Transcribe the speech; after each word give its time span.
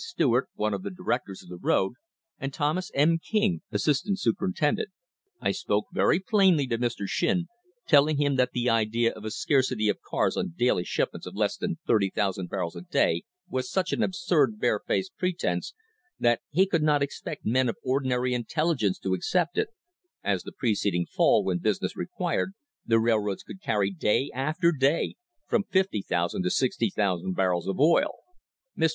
Stewart, 0.03 0.49
one 0.55 0.73
of 0.73 0.81
the 0.81 0.89
directors 0.89 1.43
of 1.43 1.49
the 1.49 1.59
road, 1.61 1.93
and 2.39 2.51
Thomas 2.51 2.89
M. 2.95 3.19
King, 3.19 3.61
assistant 3.71 4.17
superin 4.17 4.55
tendent. 4.55 4.89
I 5.39 5.51
spoke 5.51 5.85
very 5.93 6.19
plainly 6.19 6.65
to 6.67 6.79
Mr. 6.79 7.05
Shinn, 7.05 7.45
telling 7.87 8.17
him 8.17 8.35
that 8.35 8.49
the 8.51 8.67
idea 8.67 9.11
of 9.13 9.25
a 9.25 9.29
scarcity 9.29 9.89
of 9.89 10.01
cars 10.01 10.35
on 10.35 10.55
daily 10.57 10.85
shipments 10.85 11.27
of 11.27 11.35
less 11.35 11.55
than 11.55 11.77
30,000 11.85 12.49
barrels 12.49 12.75
a 12.75 12.81
day 12.81 13.25
was 13.47 13.69
such 13.71 13.93
an 13.93 14.01
absurd, 14.01 14.59
barefaced 14.59 15.11
pretence 15.19 15.75
that 16.19 16.39
he 16.49 16.65
could 16.65 16.81
not 16.81 17.03
expect 17.03 17.45
men 17.45 17.69
of 17.69 17.75
ordinary 17.85 18.33
intelligence 18.33 18.97
to 18.97 19.13
accept 19.13 19.55
it, 19.55 19.67
as 20.23 20.41
the 20.41 20.51
preceding 20.51 21.05
fall, 21.05 21.43
when 21.43 21.59
business 21.59 21.95
required, 21.95 22.53
the 22.87 22.97
railroads 22.99 23.43
could 23.43 23.61
carry 23.61 23.91
day 23.91 24.31
after 24.33 24.71
day 24.71 25.13
from 25.47 25.63
50,000 25.69 26.41
to 26.41 26.49
60,000 26.49 27.35
barrels 27.35 27.67
of 27.67 27.79
oil. 27.79 28.15
Mr. 28.75 28.89